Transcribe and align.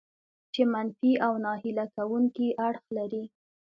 چې 0.53 0.61
منفي 0.73 1.11
او 1.25 1.33
ناهیله 1.45 1.85
کوونکي 1.95 2.47
اړخ 2.67 2.83
لري. 2.97 3.23